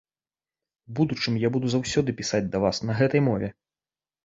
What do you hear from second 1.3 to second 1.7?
я буду